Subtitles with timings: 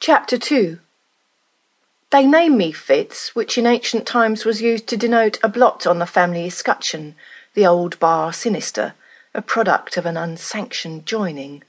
[0.00, 0.78] Chapter 2
[2.10, 5.98] They name me Fitz, which in ancient times was used to denote a blot on
[5.98, 7.16] the family escutcheon,
[7.54, 8.94] the old bar sinister,
[9.34, 11.64] a product of an unsanctioned joining.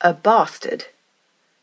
[0.00, 0.86] A bastard.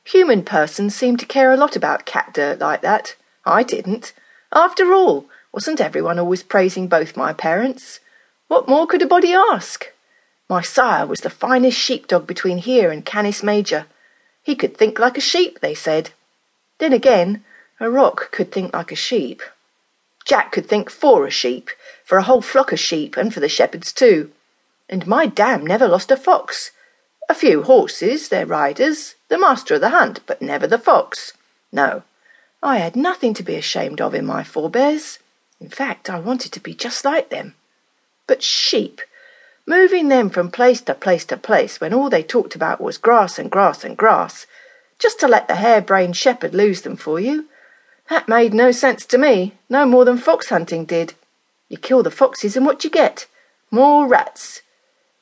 [0.05, 3.17] Human persons seem to care a lot about cat dirt like that.
[3.45, 4.13] I didn't.
[4.53, 7.99] After all, wasn't everyone always praising both my parents?
[8.47, 9.87] What more could a body ask?
[10.49, 13.85] My sire was the finest sheepdog between here and Canis Major.
[14.49, 16.09] He could think like a sheep, they said.
[16.79, 17.43] Then again,
[17.79, 19.43] a rock could think like a sheep.
[20.25, 21.69] Jack could think for a sheep,
[22.03, 24.31] for a whole flock of sheep, and for the shepherds too.
[24.89, 26.71] And my dam never lost a fox.
[27.29, 31.33] A few horses, their riders, the master of the hunt, but never the fox.
[31.71, 32.01] No,
[32.63, 35.19] I had nothing to be ashamed of in my forebears.
[35.61, 37.53] In fact, I wanted to be just like them.
[38.25, 39.01] But sheep,
[39.69, 43.37] moving them from place to place to place when all they talked about was grass
[43.37, 44.47] and grass and grass,
[44.97, 47.45] just to let the hare-brained shepherd lose them for you.
[48.09, 51.13] That made no sense to me, no more than fox hunting did.
[51.69, 53.27] You kill the foxes and what you get?
[53.69, 54.63] More rats.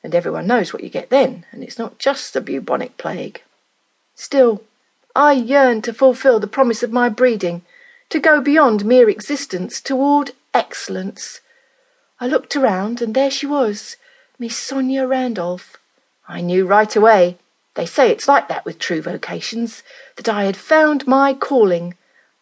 [0.02, 3.42] And everyone knows what you get then, and it's not just the bubonic plague.
[4.14, 4.62] Still,
[5.14, 7.60] I yearned to fulfil the promise of my breeding,
[8.08, 11.42] to go beyond mere existence toward excellence.
[12.18, 13.96] I looked around, and there she was,
[14.40, 15.78] Miss Sonia Randolph.
[16.28, 17.38] I knew right away.
[17.74, 19.82] They say it's like that with true vocations,
[20.14, 21.94] that I had found my calling.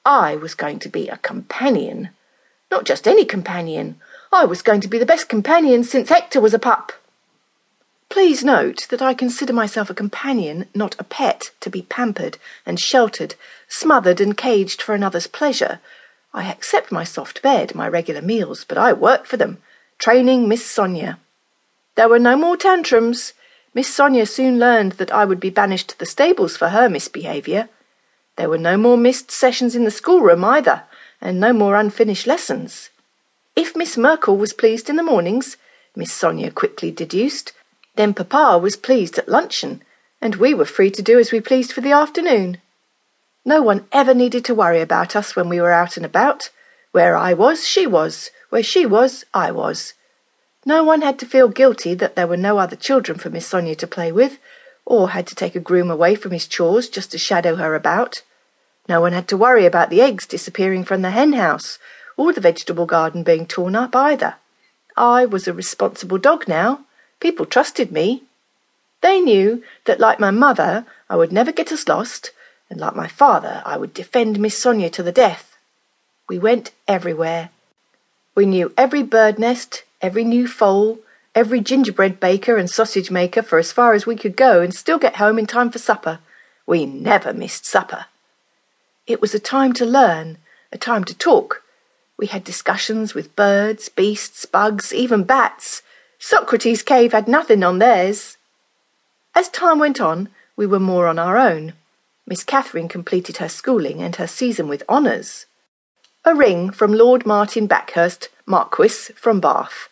[0.05, 2.11] I was going to be a companion.
[2.71, 3.99] Not just any companion.
[4.31, 6.93] I was going to be the best companion since Hector was a pup.
[8.11, 12.79] Please note that I consider myself a companion, not a pet, to be pampered and
[12.79, 13.37] sheltered,
[13.69, 15.81] smothered and caged for another's pleasure.
[16.35, 19.63] I accept my soft bed, my regular meals, but I work for them,
[19.99, 21.19] training Miss Sonia.
[21.97, 23.33] There were no more tantrums.
[23.75, 27.69] Miss Sonia soon learned that I would be banished to the stables for her misbehaviour.
[28.37, 30.83] There were no more missed sessions in the schoolroom either,
[31.23, 32.91] and no more unfinished lessons.
[33.57, 35.57] If Miss Merkel was pleased in the mornings,
[35.95, 37.53] Miss Sonia quickly deduced,
[37.95, 39.83] then Papa was pleased at luncheon,
[40.21, 42.59] and we were free to do as we pleased for the afternoon.
[43.47, 46.51] No one ever needed to worry about us when we were out and about.
[46.93, 48.31] Where I was, she was.
[48.51, 49.95] Where she was, I was.
[50.69, 53.77] No one had to feel guilty that there were no other children for Miss Sonia
[53.77, 54.41] to play with,
[54.85, 58.23] or had to take a groom away from his chores just to shadow her about.
[58.89, 61.79] No one had to worry about the eggs disappearing from the hen house,
[62.17, 64.35] or the vegetable garden being torn up either.
[64.97, 66.81] I was a responsible dog now.
[67.21, 68.25] People trusted me.
[69.03, 72.33] They knew that, like my mother, I would never get us lost,
[72.69, 75.57] and like my father, I would defend Miss Sonia to the death.
[76.29, 77.51] We went everywhere.
[78.35, 81.01] We knew every bird nest, every new foal,
[81.35, 84.99] every gingerbread baker and sausage maker for as far as we could go and still
[84.99, 86.21] get home in time for supper.
[86.65, 88.07] We never missed supper.
[89.09, 90.39] It was a time to learn,
[90.71, 91.65] a time to talk.
[92.17, 95.83] We had discussions with birds, beasts, bugs, even bats.
[96.21, 98.37] Socrates' cave had nothing on theirs.
[99.35, 101.73] As time went on, we were more on our own.
[102.29, 105.47] Miss Catherine completed her schooling and her season with honours.
[106.25, 109.89] A ring from Lord Martin Backhurst, Marquis, from Bath.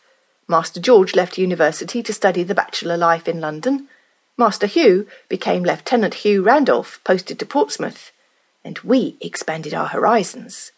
[0.46, 3.88] Master George left university to study the bachelor life in London.
[4.36, 8.12] Master Hugh became Lieutenant Hugh Randolph, posted to Portsmouth.
[8.62, 10.72] And we expanded our horizons.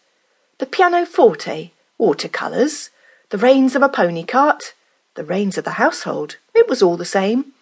[0.59, 2.91] The pianoforte, watercolours,
[3.29, 4.73] the reins of a pony cart,
[5.15, 6.37] the reins of the household.
[6.55, 7.53] It was all the same.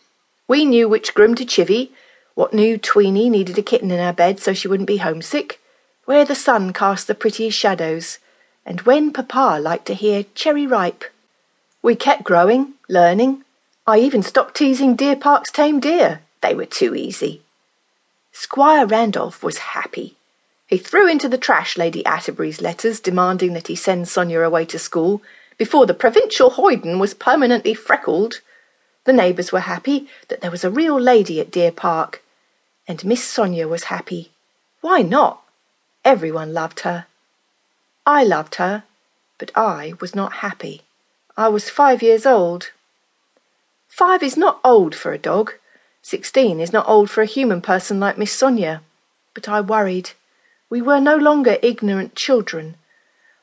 [0.47, 1.89] We knew which groom to chivy,
[2.35, 5.59] what new tweeny needed a kitten in her bed so she wouldn't be homesick,
[6.05, 8.19] where the sun cast the prettiest shadows,
[8.63, 11.05] and when Papa liked to hear Cherry Ripe.
[11.85, 13.43] We kept growing, learning.
[13.85, 16.21] I even stopped teasing Deer Park's tame deer.
[16.41, 17.43] They were too easy.
[18.31, 20.17] Squire Randolph was happy.
[20.65, 24.79] He threw into the trash Lady Atterbury's letters demanding that he send Sonia away to
[24.79, 25.21] school
[25.59, 28.41] before the provincial hoyden was permanently freckled.
[29.03, 32.23] The neighbours were happy that there was a real lady at Deer Park,
[32.87, 34.31] and Miss Sonia was happy.
[34.81, 35.43] Why not?
[36.03, 37.05] Everyone loved her.
[38.07, 38.85] I loved her,
[39.37, 40.81] but I was not happy.
[41.37, 42.71] I was five years old.
[43.89, 45.53] Five is not old for a dog.
[46.01, 48.81] Sixteen is not old for a human person like Miss Sonia.
[49.33, 50.11] But I worried.
[50.69, 52.75] We were no longer ignorant children.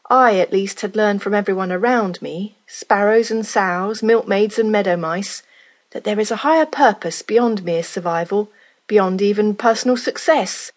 [0.09, 4.97] I, at least, had learned from everyone around me, sparrows and sows, milkmaids and meadow
[4.97, 5.43] mice,
[5.91, 8.51] that there is a higher purpose beyond mere survival,
[8.87, 10.73] beyond even personal success.